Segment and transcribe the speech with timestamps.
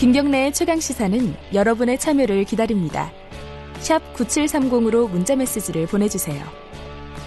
[0.00, 3.12] 김경래의 최강 시사는 여러분의 참여를 기다립니다.
[3.80, 6.42] 샵 9730으로 문자 메시지를 보내주세요.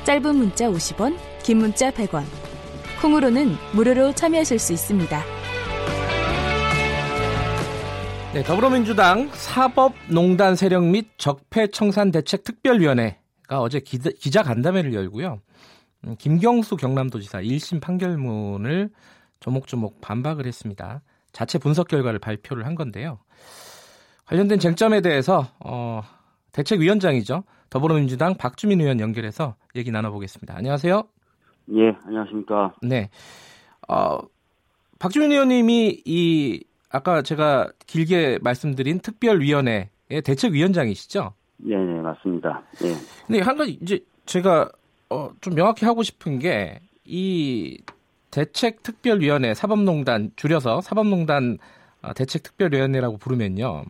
[0.06, 2.24] 짧은 문자 50원, 긴 문자 100원.
[3.00, 5.22] 콩으로는 무료로 참여하실 수 있습니다.
[8.34, 15.42] 네, 더불어민주당 사법농단 세력 및 적폐청산 대책 특별위원회가 어제 기자, 기자 간담회를 열고요.
[16.08, 18.90] 음, 김경수 경남도지사 1심 판결문을
[19.42, 21.04] 조목조목 반박을 했습니다.
[21.34, 23.20] 자체 분석 결과를 발표를 한 건데요.
[24.26, 26.02] 관련된 쟁점에 대해서 어,
[26.54, 27.44] 대책위원장이죠.
[27.70, 30.56] 더불어민주당 박주민 의원 연결해서 얘기 나눠보겠습니다.
[30.56, 31.04] 안녕하세요.
[31.74, 32.74] 예, 안녕하십니까.
[32.82, 33.10] 네.
[33.90, 34.20] 어,
[35.00, 39.90] 박주민 의원님이 이 아까 제가 길게 말씀드린 특별위원회의
[40.24, 41.34] 대책위원장이시죠?
[41.58, 42.64] 네, 네, 맞습니다.
[42.84, 42.94] 예.
[43.28, 44.70] 근데 한 가지 이제 제가
[45.10, 47.82] 어, 좀 명확히 하고 싶은 게 이
[48.34, 51.60] 대책특별위원회 사법농단 줄여서 사법농단
[52.02, 53.84] 어, 대책특별위원회라고 부르면요.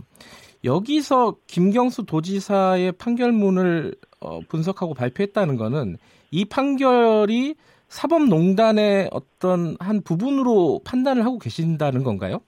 [0.66, 5.98] 여기서 김경수 도지사의 판결문을 어, 분석하고 발표했다는 거는
[6.32, 7.56] 이 판결이
[7.88, 12.40] 사법농단의 어떤 한 부분으로 판단을 하고 계신다는 건가요?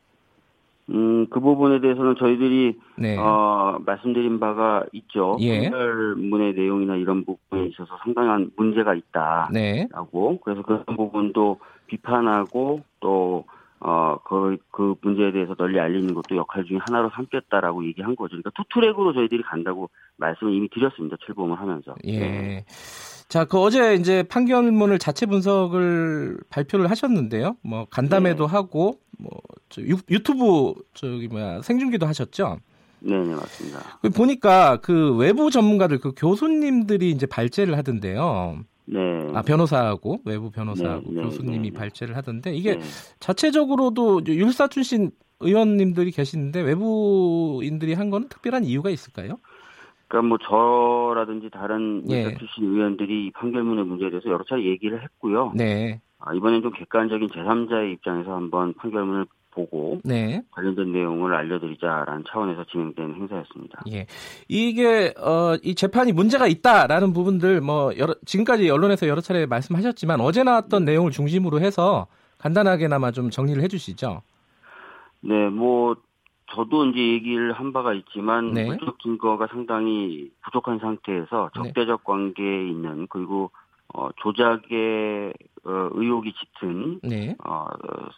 [0.90, 3.18] 음, 그 부분에 대해서는 저희들이 네.
[3.18, 5.38] 어, 말씀드린 바가 있죠.
[5.40, 5.70] 예.
[5.70, 9.52] 판결문의 내용이나 이런 부분에 있어서 상당한 문제가 있다라고.
[9.54, 9.88] 네.
[10.44, 13.46] 그래서 그런 부분도 비판하고 또
[13.80, 18.32] 어, 그, 그 문제에 대해서 널리 알리는 것도 역할 중에 하나로 삼겠다라고 얘기한 거죠.
[18.32, 21.18] 그러니까 투트랙으로 저희들이 간다고 말씀을 이미 드렸습니다.
[21.26, 21.94] 출범을 하면서.
[22.06, 22.20] 예.
[22.20, 22.66] 네.
[23.28, 27.58] 자, 그 어제 이제 판결문을 자체 분석을 발표를 하셨는데요.
[27.64, 28.52] 뭐 간담회도 네.
[28.52, 32.58] 하고 뭐저 유튜브 저기 뭐야 생중계도 하셨죠.
[33.02, 34.00] 네, 네, 맞습니다.
[34.02, 38.60] 그 보니까 그 외부 전문가들 그 교수님들이 이제 발제를 하던데요.
[38.86, 39.00] 네.
[39.34, 41.78] 아 변호사하고 외부 변호사하고 네, 네, 교수님이 네, 네.
[41.78, 42.82] 발제를 하던데 이게 네.
[43.20, 49.38] 자체적으로도 율사 출신 의원님들이 계시는데 외부인들이 한 거는 특별한 이유가 있을까요?
[50.08, 52.36] 그러니까 뭐 저라든지 다른 예.
[52.38, 55.52] 출신 의원들이 이 판결문의 문제에 대해서 여러 차례 얘기를 했고요.
[55.56, 60.44] 네, 아, 이번엔 좀 객관적인 제3자의 입장에서 한번 판결문을 보고 네.
[60.52, 63.82] 관련된 내용을 알려드리자라는 차원에서 진행된 행사였습니다.
[63.92, 64.06] 예.
[64.48, 70.44] 이게 어, 이 재판이 문제가 있다라는 부분들 뭐 여러, 지금까지 언론에서 여러 차례 말씀하셨지만 어제
[70.44, 72.08] 나왔던 내용을 중심으로 해서
[72.38, 74.22] 간단하게나마 좀 정리를 해주시죠.
[75.22, 75.96] 네, 뭐
[76.52, 78.66] 저도 이제 얘기를 한 바가 있지만 네.
[78.66, 81.64] 물적 증거가 상당히 부족한 상태에서 네.
[81.64, 83.50] 적대적 관계에 있는 그리고
[83.94, 85.34] 어, 조작의
[85.66, 87.66] 어, 의혹이 짙은 네, 어,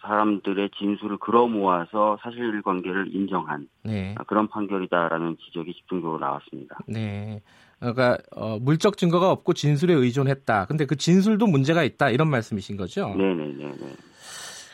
[0.01, 6.77] 사람들의 진술을 끌어 모아서 사실관계를 인정한 네, 아, 그런 판결이다라는 지적이 집중적으로 나왔습니다.
[6.87, 7.41] 네.
[7.79, 10.65] 그러니까 어, 물적 증거가 없고 진술에 의존했다.
[10.65, 13.13] 근데 그 진술도 문제가 있다 이런 말씀이신 거죠.
[13.15, 13.95] 네네네네.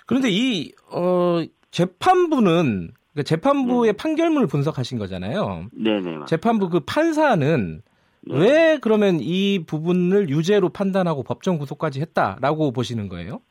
[0.06, 3.98] 그런데 이 어, 재판부는 그러니까 재판부의 네.
[3.98, 5.68] 판결문을 분석하신 거잖아요.
[5.74, 5.98] 네네.
[6.00, 6.26] 맞습니다.
[6.26, 7.82] 재판부 그 판사는
[8.26, 8.40] 네.
[8.40, 13.42] 왜 그러면 이 부분을 유죄로 판단하고 법정 구속까지 했다라고 보시는 거예요?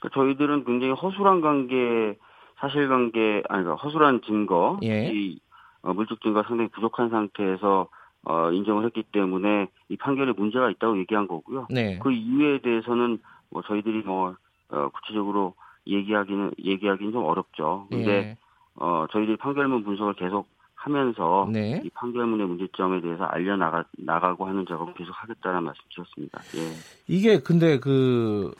[0.00, 2.16] 그 저희들은 굉장히 허술한 관계,
[2.60, 5.10] 사실관계, 아니, 그러니까 허술한 증거, 예.
[5.12, 5.38] 이
[5.82, 7.88] 어, 물적 증거가 상당히 부족한 상태에서
[8.24, 11.66] 어, 인정을 했기 때문에 이 판결에 문제가 있다고 얘기한 거고요.
[11.70, 11.98] 네.
[12.00, 13.18] 그 이유에 대해서는
[13.50, 14.34] 뭐 저희들이 뭐
[14.70, 15.54] 어, 구체적으로
[15.86, 17.86] 얘기하기는 얘기하기는 좀 어렵죠.
[17.90, 18.36] 근데 예.
[18.74, 20.46] 어, 저희들이 판결문 분석을 계속
[20.78, 21.82] 하면서 네.
[21.84, 26.40] 이 판결문의 문제점에 대해서 알려 나가 나가고 하는 작업을 계속 하겠다는 말씀 드렸습니다.
[26.56, 26.70] 예.
[27.08, 28.52] 이게 근데 그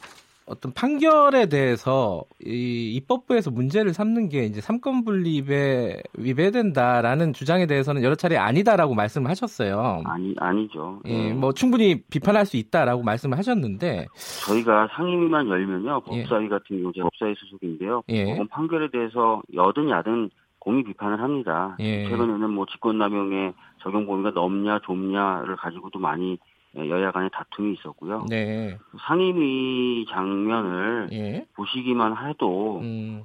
[0.45, 8.15] 어떤 판결에 대해서 이 입법부에서 문제를 삼는 게 이제 삼권 분립에 위배된다라는 주장에 대해서는 여러
[8.15, 10.01] 차례 아니다라고 말씀을 하셨어요.
[10.05, 10.99] 아니 아니죠.
[11.05, 14.07] 예, 뭐 충분히 비판할 수 있다라고 말씀을 하셨는데
[14.47, 16.23] 저희가 상임위만 열면요 예.
[16.23, 18.03] 법사위 같은 경우 제가 법사위 소속인데요.
[18.09, 18.25] 예.
[18.25, 20.31] 법원 판결에 대해서 여든 야든
[20.69, 21.75] 공의 비판을 합니다.
[21.79, 22.07] 예.
[22.07, 26.37] 최근에는 뭐 직권남용의 적용 범위가 넓냐 좁냐를 가지고도 많이
[26.75, 28.25] 여야 간의 다툼이 있었고요.
[28.29, 28.77] 네.
[29.07, 31.47] 상임위 장면을 예.
[31.55, 33.23] 보시기만 해도 음,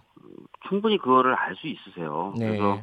[0.68, 2.32] 충분히 그거를 알 수 있으세요.
[2.38, 2.46] 네.
[2.46, 2.80] 그래서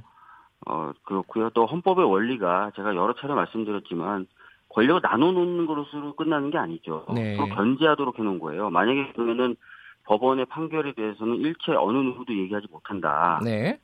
[0.67, 1.49] 어 그렇고요.
[1.55, 4.27] 또 헌법의 원리가 제가 여러 차례 말씀드렸지만
[4.69, 7.07] 권력을 나눠놓는 것으로 끝나는 게 아니죠.
[7.15, 7.35] 네.
[7.35, 8.69] 서로 견제하도록 해놓은 거예요.
[8.69, 9.55] 만약에 그러면은
[10.03, 13.41] 법원의 판결에 대해서는 일체 어느 누구도 얘기하지 못한다.
[13.43, 13.79] 네.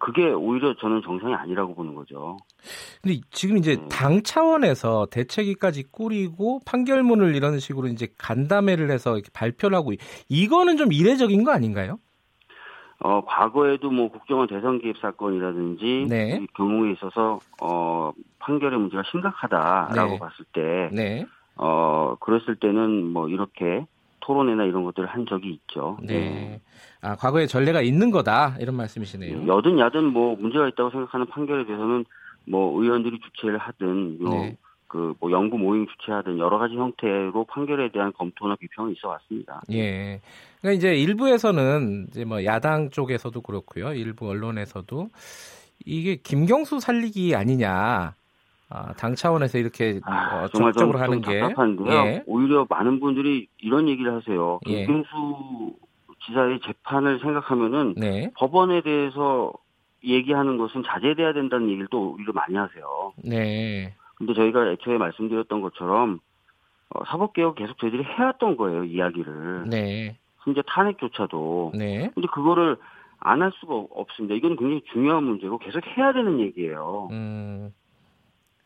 [0.00, 2.36] 그게 오히려 저는 정상이 아니라고 보는 거죠.
[3.02, 3.88] 근데 지금 이제 네.
[3.88, 9.92] 당 차원에서 대책위까지 꾸리고 판결문을 이런 식으로 이제 간담회를 해서 이렇게 발표를 하고
[10.28, 11.98] 이거는 좀 이례적인 거 아닌가요?
[13.02, 16.40] 어 과거에도 뭐 국정원 대선 개입 사건이라든지 네.
[16.42, 20.18] 이 경우에 있어서 어 판결의 문제가 심각하다라고 네.
[20.18, 21.26] 봤을 때 네.
[21.62, 23.86] 어, 그랬을 때는 뭐 이렇게
[24.30, 25.98] 토론회나 이런 것들을 한 적이 있죠.
[26.02, 26.60] 네.
[27.00, 29.44] 아, 과거에 전례가 있는 거다 이런 말씀이시네요.
[29.48, 32.04] 여든 야든 뭐 문제가 있다고 생각하는 판결에 대해서는
[32.46, 34.56] 뭐 의원들이 주최를 하든 네.
[34.86, 39.62] 그뭐 연구 모임 주최하든 여러 가지 형태로 판결에 대한 검토나 비평이 있어 왔습니다.
[39.72, 40.20] 예.
[40.60, 43.92] 그러니까 이제 일부에서는 이제 뭐 야당 쪽에서도 그렇고요.
[43.94, 45.08] 일부 언론에서도
[45.84, 48.14] 이게 김경수 살리기 아니냐.
[48.70, 51.92] 아, 당 차원에서 이렇게 아, 어, 정말 적극적으로 좀, 하는 좀게 답답한데요.
[51.92, 52.22] 예.
[52.26, 54.60] 오히려 많은 분들이 이런 얘기를 하세요.
[54.68, 54.86] 예.
[54.86, 55.74] 김경수
[56.26, 58.30] 지사의 재판을 생각하면은 네.
[58.36, 59.52] 법원에 대해서
[60.04, 63.12] 얘기하는 것은 자제돼야 된다는 얘기를 또 오히려 많이 하세요.
[63.24, 63.92] 네.
[64.16, 66.20] 근데 저희가 애초에 말씀드렸던 것처럼
[66.90, 69.64] 어, 사법개혁 계속 저희들이 해왔던 거예요 이야기를.
[69.68, 70.16] 네.
[70.44, 71.72] 심지어 탄핵조차도.
[71.74, 72.10] 네.
[72.14, 72.76] 근데 그거를
[73.18, 74.34] 안 할 수가 없습니다.
[74.34, 77.08] 이건 굉장히 중요한 문제고 계속 해야 되는 얘기예요.
[77.10, 77.72] 음.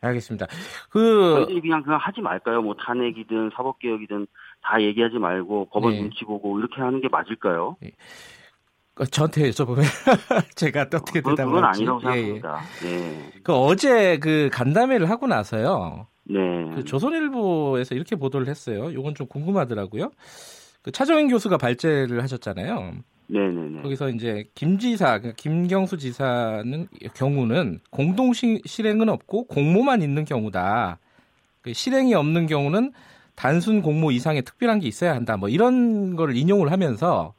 [0.05, 0.47] 알겠습니다.
[0.89, 2.61] 그 저희들이 그냥 그냥 하지 말까요?
[2.61, 4.27] 뭐 탄핵이든 사법 개혁이든
[4.61, 6.01] 다 얘기하지 말고 법원 네.
[6.01, 7.77] 눈치 보고 이렇게 하는 게 맞을까요?
[7.81, 7.91] 네.
[9.11, 9.81] 저한테 여쭤보면
[10.55, 11.81] 제가 어떻게 대답을 그건 할지.
[11.81, 12.25] 아니라고 예, 예.
[12.33, 12.61] 생각합니다.
[12.85, 13.31] 예, 예.
[13.43, 16.07] 그 어제 그 간담회를 하고 나서요.
[16.23, 16.39] 네.
[16.73, 18.89] 그 조선일보에서 이렇게 보도를 했어요.
[18.89, 20.11] 이건 좀 궁금하더라고요.
[20.81, 22.93] 그 차정인 교수가 발제를 하셨잖아요.
[23.27, 23.81] 네네네.
[23.81, 30.99] 거기서 이제 김 지사, 그러니까 김경수 지사는 경우는 공동 실행은 없고 공모만 있는 경우다.
[31.61, 32.91] 그 실행이 없는 경우는
[33.35, 35.37] 단순 공모 이상의 특별한 게 있어야 한다.
[35.37, 37.33] 뭐 이런 거를 인용을 하면서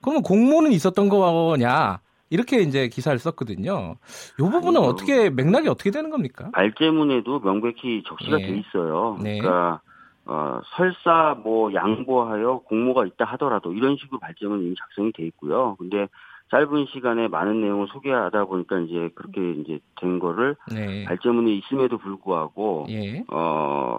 [0.00, 2.00] 그러면 공모는 있었던 거냐?
[2.30, 3.96] 이렇게 이제 기사를 썼거든요.
[4.38, 4.88] 이 부분은 아니요.
[4.88, 6.50] 어떻게 맥락이 어떻게 되는 겁니까?
[6.52, 8.46] 발제문에도 명백히 적시가 네.
[8.46, 9.18] 돼 있어요.
[9.22, 9.38] 네.
[9.38, 9.82] 그러니까
[10.24, 15.76] 어, 설사 뭐 양보하여 공모가 있다 하더라도 이런 식으로 발제문이 이미 작성이 돼 있고요.
[15.78, 16.08] 근데
[16.50, 21.04] 짧은 시간에 많은 내용을 소개하다 보니까 이제 그렇게 이제 된 거를 네.
[21.04, 23.24] 발제문이 있음에도 불구하고 예.
[23.28, 23.98] 어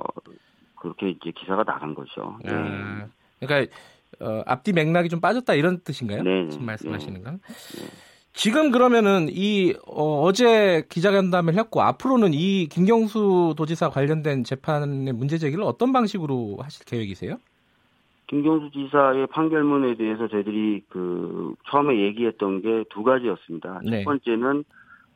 [0.75, 2.37] 그렇게 이제 기사가 나간 거죠.
[2.43, 2.51] 네.
[2.53, 3.07] 아,
[3.39, 3.75] 그러니까
[4.19, 6.23] 어, 앞뒤 맥락이 좀 빠졌다 이런 뜻인가요?
[6.23, 6.47] 네.
[6.49, 7.39] 지금 말씀하시는 건.
[7.41, 8.12] 네.
[8.33, 15.63] 지금 그러면은 이 어, 제 기자간담회를 했고 앞으로는 이 김경수 도지사 관련된 재판의 문제 제기를
[15.63, 17.37] 어떤 방식으로 하실 계획이세요?
[18.27, 23.81] 김경수 지사의 판결문에 대해서 저희들이 그 처음에 얘기했던 게 두 가지였습니다.
[23.83, 23.99] 네.
[23.99, 24.63] 첫 번째는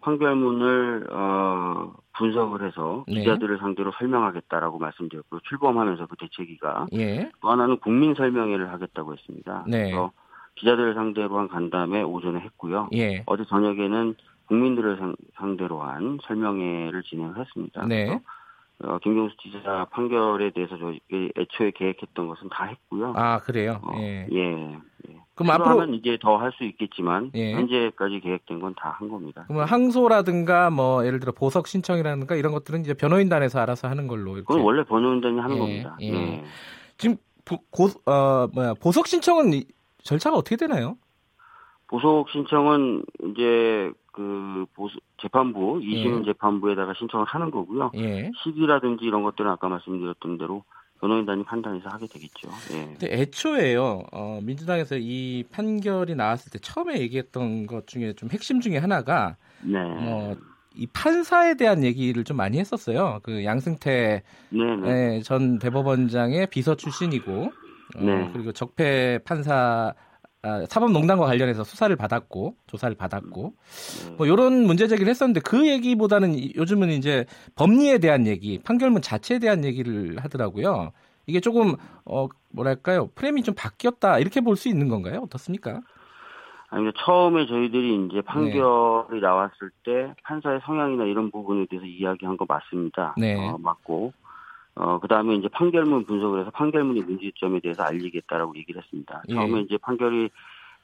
[0.02, 3.22] 판결문을 어, 분석을 해서 네.
[3.22, 7.32] 기자들을 상대로 설명하겠다라고 말씀드렸고 출범하면서 그 대책위가 예.
[7.42, 9.66] 또 하나는 국민 설명회를 하겠다고 했습니다.
[9.68, 9.86] 네.
[9.86, 10.12] 그래서
[10.58, 12.90] 기자들을 상대로 한 간담회 오전에 했고요.
[12.94, 13.24] 예.
[13.26, 14.16] 어제 저녁에는
[14.48, 14.98] 국민들을
[15.36, 17.86] 상, 대로 한 설명회를 진행을 했습니다.
[17.86, 18.20] 네.
[18.84, 21.00] 어, 김경수 지사 판결에 대해서 저희
[21.36, 23.14] 애초에 계획했던 것은 다 했고요.
[23.16, 23.80] 아 그래요?
[23.84, 24.28] 어, 예.
[24.32, 24.74] 예.
[25.10, 25.18] 예.
[25.36, 27.54] 그럼 앞으로 이제 더 할 수 있겠지만 예.
[27.54, 29.46] 현재까지 계획된 건 다 한 겁니다.
[29.48, 34.34] 그러면 항소라든가 뭐 예를 들어 보석 신청이라든가 이런 것들은 이제 변호인단에서 알아서 하는 걸로.
[34.34, 34.46] 이렇게.
[34.46, 35.60] 그건 원래 변호인단이 하는 예.
[35.60, 35.98] 겁니다.
[36.02, 36.14] 예.
[36.14, 36.44] 예.
[36.98, 39.54] 지금 보, 고, 어, 뭐야 보석 신청은
[40.08, 40.98] 절차가 어떻게 되나요?
[41.88, 46.26] 보석 신청은 이제 그 보수 재판부 이심 예.
[46.26, 47.92] 재판부에다가 신청을 하는 거고요.
[47.96, 48.32] 예.
[48.44, 50.64] 시기라든지 이런 것들은 아까 말씀드렸던 대로
[51.00, 52.50] 변호인단이 판단해서 하게 되겠죠.
[52.72, 52.86] 예.
[52.98, 58.78] 근데 애초에요, 어, 민주당에서 이 판결이 나왔을 때 처음에 얘기했던 것 중에 좀 핵심 중에
[58.78, 59.78] 하나가, 네.
[59.80, 60.36] 어,
[60.74, 63.20] 이 판사에 대한 얘기를 좀 많이 했었어요.
[63.24, 65.16] 그 양승태 네, 네.
[65.18, 67.67] 예, 전 대법원장의 비서 출신이고, 어,
[68.00, 68.30] 네.
[68.34, 69.94] 그리고 적폐 판사
[70.44, 73.54] 아, 사법농단과 관련해서 수사를 받았고 조사를 받았고
[74.18, 77.26] 뭐 이런 문제 제기를 했었는데 그 얘기보다는 요즘은 이제
[77.56, 80.92] 법리에 대한 얘기, 판결문 자체에 대한 얘기를 하더라고요.
[81.26, 81.76] 이게 조금
[82.06, 85.22] 어 뭐랄까요 프레임이 좀 바뀌었다 이렇게 볼 수 있는 건가요?
[85.24, 85.82] 어떻습니까?
[86.70, 89.20] 아니 처음에 저희들이 이제 판결이 네.
[89.22, 93.16] 나왔을 때 판사의 성향이나 이런 부분에 대해서 이야기한 거 맞습니다.
[93.18, 93.36] 네.
[93.36, 94.14] 어, 맞고
[94.80, 99.24] 어, 그 다음에 이제 판결문 분석을 해서 판결문의 문제점에 대해서 알리겠다라고 얘기를 했습니다.
[99.28, 99.34] 예.
[99.34, 100.30] 처음에 이제 판결이,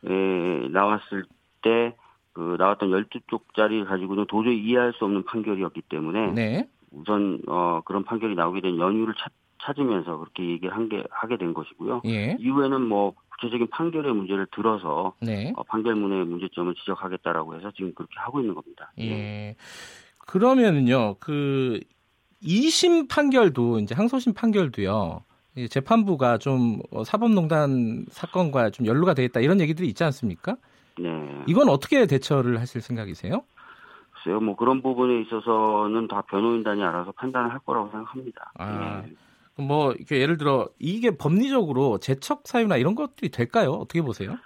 [0.05, 1.25] 에, 나왔을
[1.62, 1.95] 때,
[2.33, 6.67] 그, 나왔던 12쪽짜리 가지고는 도저히 이해할 수 없는 판결이었기 때문에, 네.
[6.91, 9.31] 우선, 어, 그런 판결이 나오게 된 연유를 찾,
[9.62, 12.01] 찾으면서 그렇게 얘기를 한 게, 하게 된 것이고요.
[12.05, 12.35] 예.
[12.39, 15.53] 이후에는 뭐, 구체적인 판결의 문제를 들어서, 네.
[15.55, 18.91] 어, 판결문의 문제점을 지적하겠다라고 해서 지금 그렇게 하고 있는 겁니다.
[19.00, 19.03] 예.
[19.03, 19.55] 예.
[20.25, 21.79] 그러면은요, 그
[22.43, 25.23] 2심 판결도 이제 항소심 판결도요.
[25.69, 30.57] 재판부가 좀 어, 사법농단 사건과 좀 연루가 돼 있다 이런 얘기들이 있지 않습니까?
[30.97, 31.09] 네.
[31.47, 33.43] 이건 어떻게 대처를 하실 생각이세요?
[34.12, 38.51] 글쎄요, 뭐 그런 부분에 있어서는 다 변호인단이 알아서 판단을 할 거라고 생각합니다.
[38.55, 39.13] 아, 네.
[39.63, 43.71] 뭐 이렇게 예를 들어 이게 법리적으로 재척 사유나 이런 것들이 될까요?
[43.71, 44.38] 어떻게 보세요?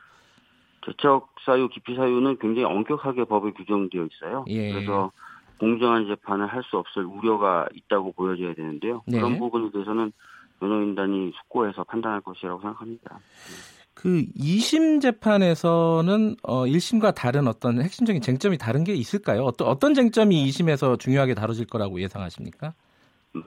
[0.86, 4.46] 재척 사유, 기피 사유는 굉장히 엄격하게 법에 규정되어 있어요.
[4.48, 4.74] 예.
[4.74, 5.12] 그래서
[5.60, 9.04] 공정한 재판을 할 수 없을 우려가 있다고 보여져야 되는데요.
[9.08, 9.18] 네.
[9.20, 10.12] 그런 부분에 대해서는
[10.60, 13.20] 변호인단이 숙고해서 판단할 것이라고 생각합니다.
[13.94, 19.44] 그 2심 재판에서는 어 1심과 다른 어떤 핵심적인 쟁점이 다른 게 있을까요?
[19.44, 22.74] 어떤 어떤 쟁점이 2심에서 중요하게 다뤄질 거라고 예상하십니까?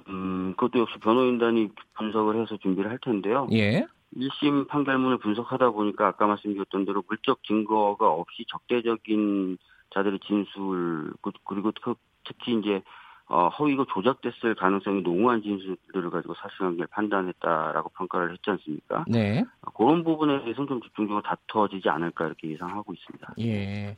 [0.09, 3.47] 음, 그것도 역시 변호인단이 분석을 해서 준비를 할 텐데요.
[3.53, 3.87] 예.
[4.17, 9.57] 1심 판결문을 분석하다 보니까 아까 말씀드렸던 대로 물적 증거가 없이 적대적인
[9.95, 11.73] 자들의 진술 그, 그리고
[12.25, 12.83] 특히 이제
[13.31, 19.05] 어, 허위고 조작됐을 가능성이 농후한 진술들을 가지고 사실관계를 판단했다라고 평가를 했지 않습니까?
[19.07, 19.45] 네.
[19.77, 23.35] 그런 부분에 대해서는 좀 집중적으로 다투어지지 않을까 이렇게 예상하고 있습니다.
[23.39, 23.97] 예.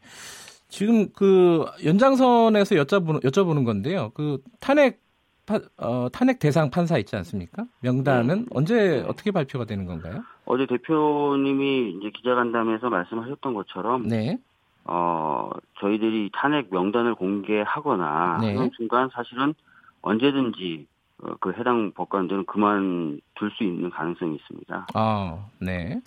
[0.69, 4.11] 지금 그 연장선에서 여쭤보는, 여쭤보는 건데요.
[4.15, 5.01] 그 탄핵
[5.47, 7.65] 파, 어, 탄핵 대상 판사 있지 않습니까?
[7.81, 8.47] 명단은 네.
[8.51, 9.05] 언제 네.
[9.09, 10.23] 어떻게 발표가 되는 건가요?
[10.45, 14.39] 어제 대표님이 이제 기자간담회에서 말씀하셨던 것처럼 네.
[14.85, 18.55] 어, 저희들이 탄핵 명단을 공개하거나 네.
[18.55, 19.55] 하는 순간 사실은
[20.03, 20.87] 언제든지
[21.23, 24.89] 어, 그 해당 법관들은 그만둘 수 있는 가능성이 있습니다.
[24.95, 26.01] 아, 네.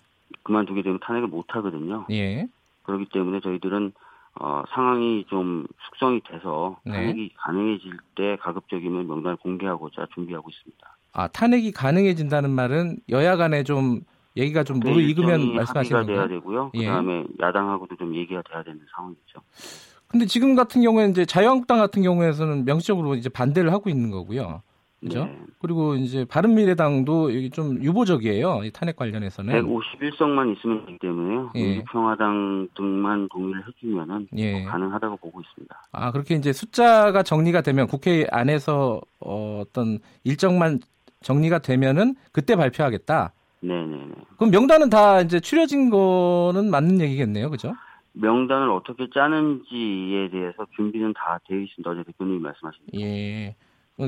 [0.43, 2.05] 그만두게 되면 탄핵을 못 하거든요.
[2.11, 2.47] 예.
[2.83, 3.93] 그렇기 때문에 저희들은
[4.41, 6.91] 어, 상황이 좀 숙성이 돼서 네.
[6.91, 7.29] 탄핵이 네.
[7.37, 10.97] 가능해질 때 가급적이면 명단을 공개하고자 준비하고 있습니다.
[11.13, 14.01] 아, 탄핵이 가능해진다는 말은 여야 간에 좀
[14.37, 16.71] 얘기가 좀 무르익으면 말씀하시는 합의가 돼야 되고요.
[16.75, 16.85] 예.
[16.85, 19.39] 그다음에 야당하고도 좀 얘기가 돼야 되는 상황이죠.
[20.07, 24.61] 근데 지금 같은 경우에는 이제 자유한국당 같은 경우에서는 명시적으로 이제 반대를 하고 있는 거고요.
[25.01, 25.25] 그죠?
[25.25, 25.39] 네.
[25.59, 28.61] 그리고 이제 바른미래당도 여기 좀 유보적이에요.
[28.63, 29.53] 이 탄핵 관련해서는.
[29.53, 31.51] 151석만 있으면 되기 때문에요.
[31.55, 31.83] 예.
[31.83, 34.63] 평화당 등만 동의를 해주면은 예.
[34.63, 35.75] 가능하다고 보고 있습니다.
[35.91, 40.79] 아 그렇게 이제 숫자가 정리가 되면 국회 안에서 어, 어떤 일정만
[41.21, 43.33] 정리가 되면은 그때 발표하겠다.
[43.67, 44.11] 네네네.
[44.37, 47.73] 그럼 명단은 다 이제 추려진 거는 맞는 얘기겠네요, 그죠?
[48.13, 51.89] 명단을 어떻게 짜는지에 대해서 준비는 다 되어 있습니다.
[51.89, 52.81] 어제 대표님이 말씀하신.
[52.99, 53.55] 예.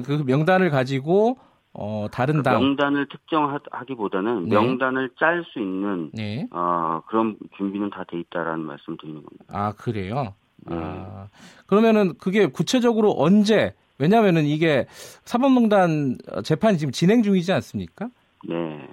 [0.06, 1.38] 그 명단을 가지고
[1.74, 4.56] 어 다른 당 명단을 특정하기보다는 네.
[4.56, 6.48] 명단을 짤 수 있는 네.
[6.52, 9.46] 어 그런 준비는 다 돼 있다라는 말씀 드리는 겁니다.
[9.50, 10.34] 아 그래요?
[10.66, 10.76] 네.
[10.78, 11.28] 아
[11.66, 13.74] 그러면은 그게 구체적으로 언제?
[14.00, 14.86] 왜냐하면은 이게
[15.26, 18.10] 사법농단 재판이 지금 진행 중이지 않습니까?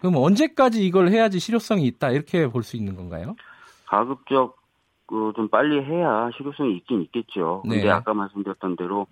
[0.05, 0.11] 네.
[0.11, 3.37] 그럼 언제까지 이걸 해야지 실효성이 있다 이렇게 볼 수 있는 건가요?
[3.87, 4.57] 가급적
[5.07, 7.61] 그좀 빨리 해야 실효성이 있긴 있겠죠.
[7.63, 7.91] 근데 네.
[7.91, 9.07] 아까 말씀드렸던 대로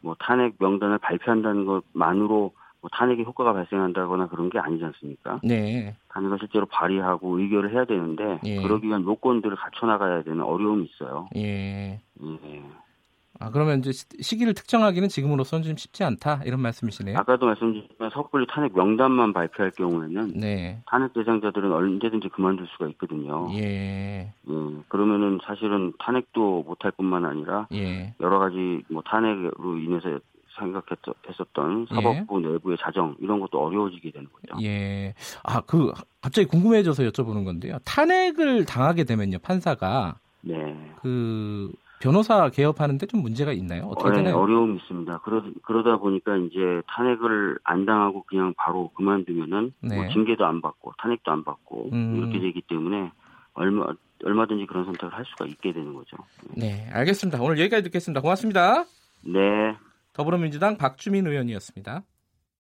[0.00, 5.40] 뭐 탄핵 명단을 발표한다는 것만으로 뭐 탄핵의 효과가 발생한다거나 그런 게 아니지 않습니까?
[5.42, 5.96] 네.
[6.08, 8.62] 탄핵을 실제로 발의하고 의결을 해야 되는데 예.
[8.62, 11.28] 그러기 위한 요건들을 갖춰 나가야 되는 어려움이 있어요.
[11.36, 12.00] 예.
[12.22, 12.62] 예.
[13.38, 17.18] 아, 그러면 이제 시기를 특정하기는 지금으로서는 좀 쉽지 않다 이런 말씀이시네요.
[17.18, 20.82] 아까도 말씀드렸지만 섣불리 탄핵 명단만 발표할 경우에는 네.
[20.86, 23.48] 탄핵 대상자들은 언제든지 그만둘 수가 있거든요.
[23.54, 24.32] 예.
[24.48, 24.64] 예.
[24.88, 28.14] 그러면은 사실은 탄핵도 못할 뿐만 아니라 예.
[28.20, 30.18] 여러 가지 뭐 탄핵으로 인해서
[30.58, 32.48] 생각했었던 사법부 예.
[32.48, 34.62] 내부의 자정 이런 것도 어려워지게 되는 거죠.
[34.64, 35.14] 예.
[35.42, 37.78] 아, 그 갑자기 궁금해져서 여쭤보는 건데요.
[37.84, 40.76] 탄핵을 당하게 되면요, 판사가 네.
[41.02, 43.84] 그 변호사 개업하는데 좀 문제가 있나요?
[43.84, 44.36] 어떻게 네, 되나요?
[44.38, 45.18] 어려움이 있습니다.
[45.18, 49.96] 그러, 그러다 보니까 이제 탄핵을 안 당하고 그냥 바로 그만두면은 뭐 네.
[49.96, 52.16] 뭐 징계도 안 받고 탄핵도 안 받고 음.
[52.16, 53.10] 이렇게 되기 때문에
[53.54, 53.86] 얼마
[54.24, 56.16] 얼마든지 그런 선택을 할 수가 있게 되는 거죠.
[56.56, 57.42] 네, 알겠습니다.
[57.42, 58.20] 오늘 여기까지 듣겠습니다.
[58.20, 58.84] 고맙습니다.
[59.24, 59.76] 네.
[60.12, 62.02] 더불어민주당 박주민 의원이었습니다.